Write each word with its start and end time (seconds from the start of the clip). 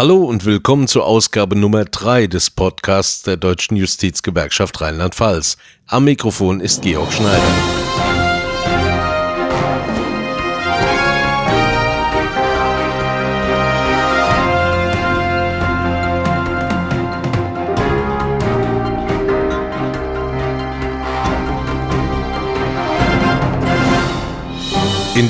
Hallo 0.00 0.24
und 0.24 0.46
willkommen 0.46 0.88
zur 0.88 1.04
Ausgabe 1.04 1.56
Nummer 1.56 1.84
3 1.84 2.26
des 2.26 2.48
Podcasts 2.48 3.22
der 3.22 3.36
Deutschen 3.36 3.76
Justizgewerkschaft 3.76 4.80
Rheinland-Pfalz. 4.80 5.58
Am 5.86 6.04
Mikrofon 6.04 6.60
ist 6.60 6.80
Georg 6.80 7.12
Schneider. 7.12 8.09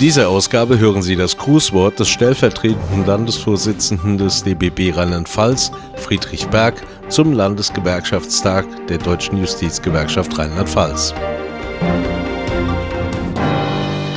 Dieser 0.00 0.30
Ausgabe 0.30 0.78
hören 0.78 1.02
Sie 1.02 1.14
das 1.14 1.36
Grußwort 1.36 2.00
des 2.00 2.08
stellvertretenden 2.08 3.04
Landesvorsitzenden 3.04 4.16
des 4.16 4.42
DBB 4.42 4.96
Rheinland-Pfalz, 4.96 5.70
Friedrich 5.96 6.46
Berg, 6.46 6.82
zum 7.10 7.34
Landesgewerkschaftstag 7.34 8.64
der 8.86 8.96
Deutschen 8.96 9.36
Justizgewerkschaft 9.36 10.38
Rheinland-Pfalz. 10.38 11.12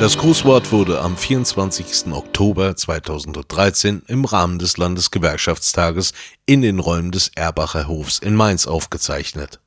Das 0.00 0.16
Grußwort 0.16 0.72
wurde 0.72 1.02
am 1.02 1.18
24. 1.18 2.12
Oktober 2.12 2.74
2013 2.74 4.04
im 4.06 4.24
Rahmen 4.24 4.58
des 4.58 4.78
Landesgewerkschaftstages 4.78 6.14
in 6.46 6.62
den 6.62 6.78
Räumen 6.78 7.10
des 7.10 7.30
Erbacher 7.34 7.88
Hofs 7.88 8.20
in 8.20 8.34
Mainz 8.34 8.66
aufgezeichnet. 8.66 9.60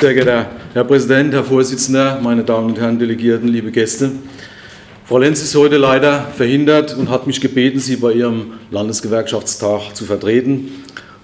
Sehr 0.00 0.14
geehrter 0.14 0.46
Herr 0.72 0.84
Präsident, 0.84 1.34
Herr 1.34 1.44
Vorsitzender, 1.44 2.18
meine 2.22 2.42
Damen 2.42 2.68
und 2.68 2.80
Herren 2.80 2.98
Delegierten, 2.98 3.48
liebe 3.48 3.70
Gäste. 3.70 4.10
Frau 5.04 5.18
Lenz 5.18 5.42
ist 5.42 5.54
heute 5.54 5.76
leider 5.76 6.22
verhindert 6.34 6.96
und 6.96 7.10
hat 7.10 7.26
mich 7.26 7.38
gebeten, 7.38 7.80
Sie 7.80 7.96
bei 7.96 8.14
Ihrem 8.14 8.54
Landesgewerkschaftstag 8.70 9.94
zu 9.94 10.06
vertreten. 10.06 10.70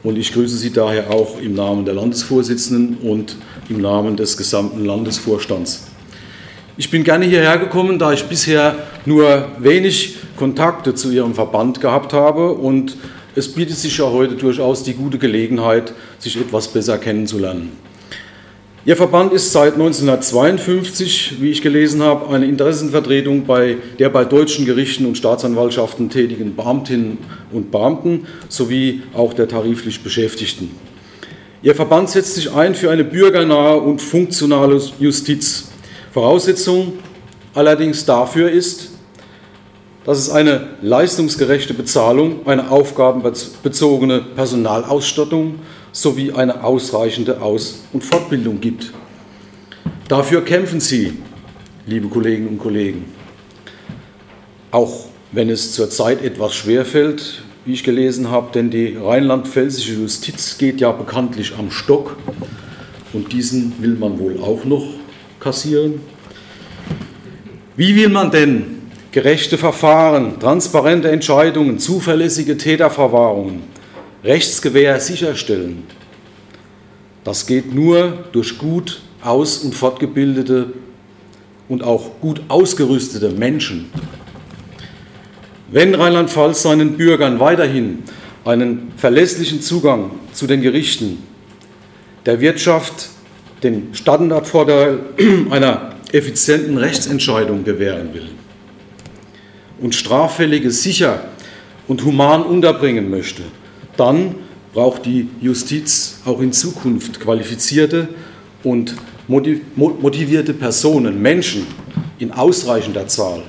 Und 0.03 0.19
ich 0.19 0.31
grüße 0.31 0.59
Sie 0.59 0.75
daher 0.75 1.11
auch 1.11 1.41
im 1.41 1.55
Namen 1.55 1.87
der 1.87 1.95
Landesvorsitzenden 1.95 2.99
und 2.99 3.37
im 3.71 3.81
Namen 3.81 4.15
des 4.15 4.37
gesamten 4.37 4.85
Landesvorstands. 4.85 5.87
Ich 6.77 6.91
bin 6.91 7.03
gerne 7.03 7.25
hierher 7.25 7.57
gekommen, 7.57 7.99
da 7.99 8.13
ich 8.13 8.25
bisher 8.25 8.77
nur 9.07 9.49
wenig 9.59 10.17
Kontakte 10.37 10.95
zu 10.95 11.11
Ihrem 11.11 11.35
Verband 11.35 11.81
gehabt 11.81 12.13
habe 12.13 12.53
und 12.53 12.99
es 13.35 13.51
bietet 13.55 13.79
sich 13.79 13.97
ja 13.97 14.05
heute 14.05 14.35
durchaus 14.35 14.83
die 14.83 14.93
gute 14.93 15.17
Gelegenheit, 15.17 15.95
sich 16.19 16.39
etwas 16.39 16.69
besser 16.69 16.99
kennenzulernen. 16.99 17.86
Ihr 18.87 18.97
Verband 18.97 19.33
ist 19.33 19.51
seit 19.51 19.73
1952, 19.73 21.41
wie 21.41 21.51
ich 21.51 21.61
gelesen 21.61 22.05
habe, 22.05 22.33
eine 22.33 22.47
Interessenvertretung 22.47 23.45
bei 23.45 23.79
der 23.99 24.11
bei 24.11 24.25
deutschen 24.25 24.65
Gerichten 24.65 25.07
und 25.07 25.19
Staatsanwaltschaften 25.19 26.09
tätigen 26.09 26.55
Beamtinnen 26.55 27.19
und 27.51 27.73
Beamten 27.73 28.29
sowie 28.49 29.03
auch 29.13 29.35
der 29.35 29.49
tariflich 29.49 30.05
Beschäftigten. 30.05 30.71
Ihr 31.63 31.75
Verband 31.75 32.11
setzt 32.11 32.37
sich 32.37 32.53
ein 32.53 32.77
für 32.77 32.93
eine 32.93 33.03
bürgernahe 33.03 33.81
und 33.81 34.01
funktionale 34.01 34.81
Justiz. 35.01 35.67
Voraussetzung 36.13 36.93
allerdings 37.55 38.05
dafür 38.05 38.53
ist, 38.53 38.91
dass 40.05 40.19
es 40.19 40.31
eine 40.31 40.69
leistungsgerechte 40.81 41.75
Bezahlung, 41.75 42.47
eine 42.47 42.71
aufgabenbezogene 42.71 44.21
Personalausstattung 44.37 45.57
sowie 45.97 46.31
eine 46.31 46.63
ausreichende 46.63 47.41
Aus- 47.41 47.79
und 47.95 48.05
Fortbildung 48.05 48.61
gibt. 48.61 48.93
Dafür 50.09 50.45
kämpfen 50.45 50.79
Sie, 50.79 51.15
liebe 51.87 52.09
Kolleginnen 52.09 52.49
und 52.49 52.59
Kollegen. 52.59 53.07
Auch 54.71 55.07
wenn 55.33 55.49
es 55.49 55.73
zurzeit 55.73 56.23
etwas 56.23 56.55
schwerfällt, 56.55 57.43
wie 57.65 57.73
ich 57.73 57.83
gelesen 57.83 58.31
habe, 58.31 58.49
denn 58.53 58.69
die 58.69 58.95
rheinland-pfälzische 58.95 59.95
Justiz 59.95 60.59
geht 60.59 60.83
ja 60.83 60.93
bekanntlich 60.93 61.55
am 61.59 61.71
Stock 61.71 62.19
und 63.15 63.33
diesen 63.33 63.73
will 63.81 63.95
man 63.95 64.19
wohl 64.19 64.39
auch 64.39 64.67
noch 64.67 64.85
kassieren. 65.41 66.01
Wie 67.75 67.97
will 67.97 68.11
man 68.11 68.31
denn 68.31 68.83
gerechte 69.13 69.57
Verfahren, 69.57 70.39
transparente 70.41 71.11
Entscheidungen, 71.11 71.79
zuverlässige 71.79 72.59
Täterverwahrungen, 72.59 73.76
Rechtsgewähr 74.27 75.01
sicherstellen. 75.01 75.85
Das 77.25 77.47
geht 77.47 77.75
nur 77.75 78.25
durch 78.33 78.59
gut 78.59 79.01
aus- 79.23 79.59
und 79.59 79.75
fortgebildete 79.75 80.73
und 81.69 81.83
auch 81.83 82.21
gut 82.21 82.43
ausgerüstete 82.49 83.31
Menschen. 83.31 83.91
Wenn 85.71 85.95
Rheinland-Pfalz 85.95 86.63
seinen 86.63 86.97
Bürgern 86.97 87.41
weiterhin 87.41 88.03
einen 88.45 88.93
verlässlichen 88.97 89.61
Zugang 89.61 90.11
zu 90.33 90.47
den 90.47 90.61
Gerichten, 90.61 91.19
der 92.25 92.41
Wirtschaft, 92.41 93.09
den 93.63 93.89
Standardvorteil 93.93 95.01
einer 95.51 95.95
effizienten 96.13 96.79
Rechtsentscheidung 96.79 97.65
gewähren 97.65 98.15
will 98.15 98.29
und 99.81 99.95
Straffällige 99.95 100.71
sicher 100.71 101.25
und 101.89 102.05
human 102.05 102.43
unterbringen 102.43 103.11
möchte, 103.11 103.43
dann 103.97 104.35
braucht 104.73 105.07
die 105.07 105.29
Justiz 105.41 106.21
auch 106.25 106.41
in 106.41 106.53
Zukunft 106.53 107.21
qualifizierte 107.21 108.09
und 108.63 108.95
motivierte 109.27 110.55
Personen, 110.55 111.21
Menschen 111.21 111.67
in 112.19 112.31
ausreichender 112.31 113.09
Zahl. 113.09 113.43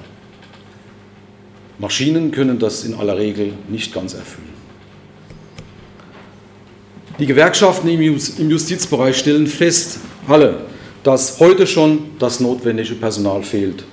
Maschinen 1.80 2.32
können 2.32 2.58
das 2.60 2.84
in 2.84 2.96
aller 2.96 3.18
Regel 3.18 3.54
nicht 3.70 3.94
ganz 3.94 4.14
erfüllen. 4.14 4.48
Die 7.20 7.26
Gewerkschaften 7.26 7.88
im 7.90 8.50
Justizbereich 8.50 9.18
stellen 9.18 9.48
fest, 9.48 10.00
alle, 10.28 10.62
dass 11.04 11.40
heute 11.40 11.68
schon 11.68 12.00
das 12.20 12.40
notwendige 12.40 12.96
Personal 12.96 13.44
fehlt. 13.44 13.84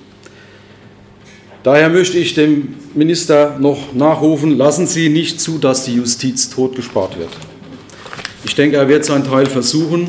Daher 1.64 1.88
möchte 1.88 2.18
ich 2.18 2.34
dem 2.34 2.74
Minister 2.92 3.56
noch 3.58 3.94
nachrufen, 3.94 4.58
lassen 4.58 4.86
Sie 4.86 5.08
nicht 5.08 5.40
zu, 5.40 5.56
dass 5.56 5.86
die 5.86 5.94
Justiz 5.94 6.50
totgespart 6.50 7.18
wird. 7.18 7.30
Ich 8.44 8.54
denke, 8.54 8.76
er 8.76 8.86
wird 8.86 9.06
seinen 9.06 9.24
Teil 9.24 9.46
versuchen, 9.46 10.08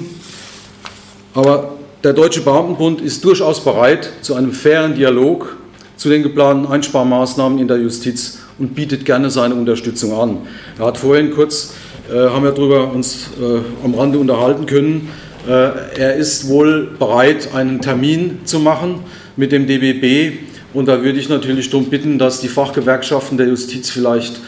aber 1.33 1.75
der 2.03 2.11
Deutsche 2.11 2.41
Beamtenbund 2.41 2.99
ist 2.99 3.23
durchaus 3.23 3.63
bereit 3.63 4.11
zu 4.21 4.35
einem 4.35 4.51
fairen 4.51 4.95
Dialog 4.95 5.55
zu 5.95 6.09
den 6.09 6.23
geplanten 6.23 6.69
Einsparmaßnahmen 6.69 7.57
in 7.57 7.69
der 7.69 7.77
Justiz 7.77 8.39
und 8.59 8.75
bietet 8.75 9.05
gerne 9.05 9.29
seine 9.29 9.55
Unterstützung 9.55 10.11
an. 10.11 10.39
Er 10.77 10.87
hat 10.87 10.97
vorhin 10.97 11.31
kurz, 11.31 11.73
äh, 12.11 12.17
haben 12.17 12.43
wir 12.43 12.51
darüber 12.51 12.91
uns 12.91 13.29
äh, 13.41 13.59
am 13.81 13.95
Rande 13.95 14.19
unterhalten 14.19 14.65
können, 14.65 15.09
äh, 15.47 15.51
er 15.51 16.15
ist 16.17 16.49
wohl 16.49 16.89
bereit, 16.99 17.55
einen 17.55 17.79
Termin 17.79 18.39
zu 18.43 18.59
machen 18.59 18.99
mit 19.37 19.53
dem 19.53 19.67
DBB, 19.67 20.54
und 20.75 20.87
da 20.87 21.01
würde 21.01 21.17
ich 21.17 21.29
natürlich 21.29 21.69
darum 21.69 21.85
bitten, 21.85 22.19
dass 22.19 22.41
die 22.41 22.49
Fachgewerkschaften 22.49 23.37
der 23.37 23.47
Justiz 23.47 23.89
vielleicht 23.89 24.41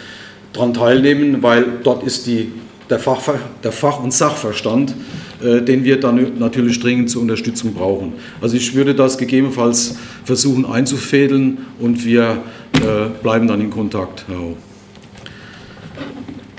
daran 0.52 0.74
teilnehmen, 0.74 1.42
weil 1.42 1.66
dort 1.84 2.04
ist 2.04 2.28
die, 2.28 2.52
der, 2.90 3.00
Fach, 3.00 3.22
der 3.64 3.72
Fach- 3.72 4.04
und 4.04 4.14
Sachverstand, 4.14 4.94
äh, 5.42 5.62
den 5.62 5.86
wir 5.86 6.02
dann 6.02 6.38
natürlich 6.38 6.82
dringend 6.82 7.10
zur 7.10 7.22
Unterstützung 7.22 7.74
brauchen. 7.74 8.14
Also 8.42 8.58
ich 8.58 8.76
würde 8.76 8.94
das 8.94 9.18
gegebenenfalls 9.18 9.96
versuchen 10.26 10.66
einzufädeln 10.66 11.60
und 11.80 12.04
wir 12.04 12.44
äh, 12.74 13.10
bleiben 13.24 13.48
dann 13.48 13.62
in 13.62 13.70
Kontakt. 13.70 14.26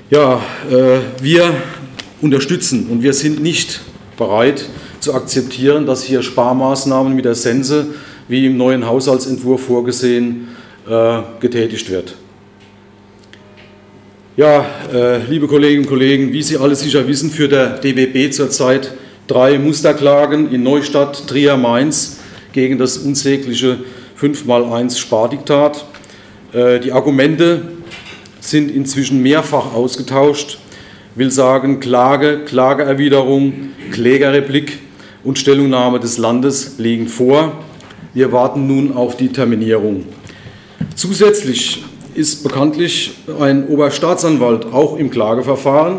Ja, 0.09 0.41
äh, 0.71 1.01
wir 1.23 1.53
unterstützen 2.23 2.87
und 2.89 3.03
wir 3.03 3.13
sind 3.13 3.43
nicht 3.43 3.83
bereit 4.17 4.65
zu 5.01 5.13
akzeptieren, 5.13 5.85
dass 5.85 6.03
hier 6.03 6.23
Sparmaßnahmen 6.23 7.15
mit 7.15 7.27
der 7.27 7.35
Sense 7.35 7.89
wie 8.29 8.47
im 8.47 8.57
neuen 8.57 8.87
Haushaltsentwurf 8.87 9.63
vorgesehen, 9.63 10.49
äh, 10.89 11.21
getätigt 11.41 11.91
wird. 11.91 12.15
Ja, 14.37 14.65
äh, 14.93 15.19
liebe 15.29 15.49
Kolleginnen 15.49 15.83
und 15.83 15.89
Kollegen, 15.89 16.33
wie 16.33 16.43
Sie 16.43 16.57
alle 16.57 16.77
sicher 16.77 17.09
wissen, 17.09 17.31
führt 17.31 17.53
der 17.53 17.79
DBB 17.79 18.31
zurzeit 18.31 18.93
drei 19.27 19.59
Musterklagen 19.59 20.53
in 20.53 20.63
Neustadt, 20.63 21.27
Trier, 21.27 21.57
Mainz 21.57 22.21
gegen 22.53 22.79
das 22.79 22.99
unsägliche 22.99 23.79
5x1 24.21 24.99
Spardiktat. 24.99 25.87
Äh, 26.53 26.81
die 26.81 26.93
Argumente 26.93 27.63
sind 28.41 28.71
inzwischen 28.71 29.23
mehrfach 29.23 29.75
ausgetauscht, 29.75 30.59
will 31.15 31.31
sagen 31.31 31.81
Klage, 31.81 32.45
Klageerwiderung, 32.45 33.71
Klägerreplik 33.91 34.79
und 35.25 35.39
Stellungnahme 35.39 35.99
des 35.99 36.17
Landes 36.17 36.79
liegen 36.79 37.09
vor. 37.09 37.65
Wir 38.19 38.33
warten 38.33 38.67
nun 38.67 38.97
auf 38.97 39.17
die 39.17 39.29
Terminierung. 39.29 40.05
Zusätzlich 40.97 41.85
ist 42.17 42.43
bekanntlich 42.43 43.13
ein 43.39 43.69
Oberstaatsanwalt 43.69 44.67
auch 44.73 44.97
im 44.97 45.09
Klageverfahren 45.09 45.99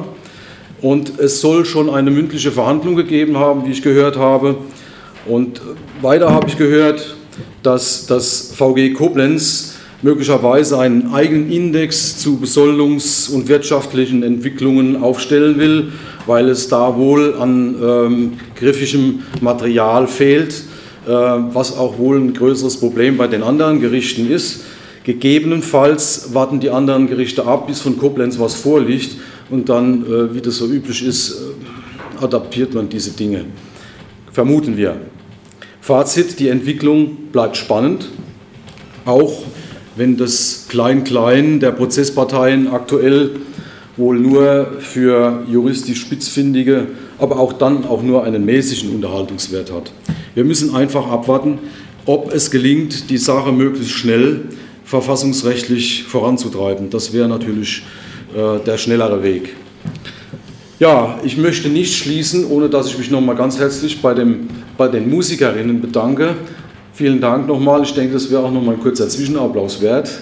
und 0.81 1.17
es 1.17 1.39
soll 1.39 1.63
schon 1.63 1.89
eine 1.89 2.11
mündliche 2.11 2.51
Verhandlung 2.51 2.97
gegeben 2.97 3.37
haben, 3.37 3.65
wie 3.65 3.71
ich 3.71 3.81
gehört 3.81 4.17
habe. 4.17 4.57
Und 5.27 5.61
weiter 6.01 6.33
habe 6.33 6.49
ich 6.49 6.57
gehört, 6.57 7.15
dass 7.63 8.05
das 8.05 8.51
VG 8.53 8.95
Koblenz 8.95 9.75
möglicherweise 10.01 10.77
einen 10.77 11.13
eigenen 11.13 11.49
Index 11.49 12.17
zu 12.17 12.37
besoldungs- 12.43 13.31
und 13.31 13.47
wirtschaftlichen 13.47 14.23
Entwicklungen 14.23 15.01
aufstellen 15.01 15.57
will, 15.57 15.93
weil 16.25 16.49
es 16.49 16.67
da 16.67 16.97
wohl 16.97 17.35
an 17.35 17.75
ähm, 17.81 18.33
griffigem 18.57 19.23
Material 19.39 20.05
fehlt, 20.05 20.63
was 21.05 21.75
auch 21.77 21.97
wohl 21.97 22.17
ein 22.17 22.33
größeres 22.33 22.77
Problem 22.77 23.17
bei 23.17 23.27
den 23.27 23.41
anderen 23.41 23.79
Gerichten 23.79 24.29
ist. 24.29 24.61
Gegebenenfalls 25.03 26.33
warten 26.33 26.59
die 26.59 26.69
anderen 26.69 27.07
Gerichte 27.07 27.45
ab, 27.45 27.67
bis 27.67 27.79
von 27.79 27.97
Koblenz 27.97 28.37
was 28.37 28.53
vorliegt 28.53 29.15
und 29.49 29.69
dann, 29.69 30.05
äh, 30.05 30.35
wie 30.35 30.41
das 30.41 30.57
so 30.57 30.67
üblich 30.67 31.03
ist, 31.03 31.31
äh, 31.31 32.23
adaptiert 32.23 32.73
man 32.73 32.89
diese 32.89 33.11
Dinge. 33.11 33.45
Vermuten 34.31 34.77
wir. 34.77 34.97
Fazit, 35.81 36.39
die 36.39 36.49
Entwicklung 36.49 37.29
bleibt 37.31 37.57
spannend, 37.57 38.09
auch 39.05 39.43
wenn 39.95 40.17
das 40.17 40.67
Klein-Klein 40.69 41.59
der 41.59 41.71
Prozessparteien 41.71 42.67
aktuell 42.67 43.31
wohl 43.97 44.19
nur 44.19 44.73
für 44.79 45.43
juristisch 45.49 45.99
Spitzfindige, 46.01 46.87
aber 47.17 47.39
auch 47.39 47.53
dann 47.53 47.85
auch 47.85 48.03
nur 48.03 48.23
einen 48.23 48.45
mäßigen 48.45 48.93
Unterhaltungswert 48.93 49.71
hat. 49.71 49.91
Wir 50.39 50.45
müssen 50.45 50.73
einfach 50.73 51.11
abwarten, 51.11 51.59
ob 52.05 52.33
es 52.33 52.49
gelingt, 52.49 53.09
die 53.09 53.17
Sache 53.17 53.51
möglichst 53.51 53.91
schnell 53.91 54.45
verfassungsrechtlich 54.85 56.05
voranzutreiben. 56.05 56.89
Das 56.89 57.11
wäre 57.11 57.27
natürlich 57.27 57.83
äh, 58.33 58.63
der 58.65 58.77
schnellere 58.77 59.21
Weg. 59.21 59.53
Ja, 60.79 61.19
ich 61.25 61.35
möchte 61.35 61.67
nicht 61.67 61.93
schließen, 61.93 62.45
ohne 62.45 62.69
dass 62.69 62.87
ich 62.87 62.97
mich 62.97 63.11
nochmal 63.11 63.35
ganz 63.35 63.59
herzlich 63.59 64.01
bei, 64.01 64.13
dem, 64.13 64.47
bei 64.77 64.87
den 64.87 65.09
Musikerinnen 65.09 65.81
bedanke. 65.81 66.35
Vielen 66.93 67.19
Dank 67.19 67.45
nochmal. 67.45 67.83
Ich 67.83 67.93
denke, 67.93 68.13
das 68.13 68.31
wäre 68.31 68.43
auch 68.43 68.51
nochmal 68.51 68.75
ein 68.75 68.81
kurzer 68.81 69.09
Zwischenapplaus 69.09 69.81
wert. 69.81 70.21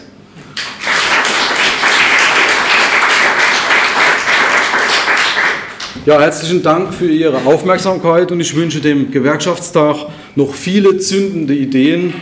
Ja, 6.08 6.22
herzlichen 6.22 6.64
Dank 6.64 6.94
für 6.94 7.10
Ihre 7.12 7.46
Aufmerksamkeit 7.46 8.32
und 8.32 8.40
ich 8.40 8.56
wünsche 8.56 8.80
dem 8.80 9.12
Gewerkschaftstag 9.12 10.06
noch 10.38 10.54
viele 10.54 11.00
zündende 11.00 11.54
Ideen, 11.54 12.14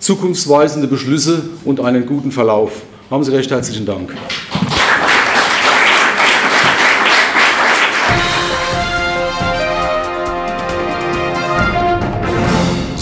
zukunftsweisende 0.00 0.88
Beschlüsse 0.88 1.48
und 1.64 1.78
einen 1.78 2.04
guten 2.04 2.32
Verlauf. 2.32 2.82
Haben 3.08 3.22
Sie 3.22 3.32
recht 3.32 3.48
herzlichen 3.48 3.86
Dank. 3.86 4.12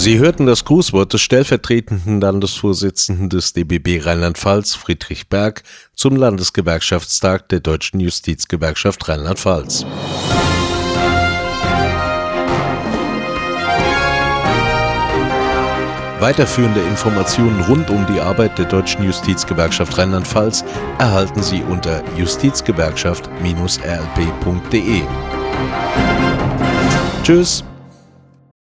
Sie 0.07 0.19
hörten 0.21 0.47
das 0.47 0.65
Grußwort 0.65 1.13
des 1.15 1.21
stellvertretenden 1.21 2.21
Landesvorsitzenden 2.21 3.29
des 3.29 3.55
DBB 3.55 4.07
Rheinland-Pfalz, 4.07 4.77
Friedrich 4.77 5.29
Berg, 5.29 5.65
zum 5.97 6.15
Landesgewerkschaftstag 6.15 7.49
der 7.49 7.59
Deutschen 7.59 7.99
Justizgewerkschaft 7.99 9.09
Rheinland-Pfalz. 9.09 9.85
Weiterführende 16.21 16.83
Informationen 16.83 17.61
rund 17.63 17.91
um 17.91 18.07
die 18.07 18.21
Arbeit 18.21 18.57
der 18.59 18.67
Deutschen 18.67 19.03
Justizgewerkschaft 19.03 19.99
Rheinland-Pfalz 19.99 20.65
erhalten 21.01 21.43
Sie 21.43 21.65
unter 21.65 22.05
justizgewerkschaft-rlp.de. 22.17 25.03
Tschüss. 27.25 27.65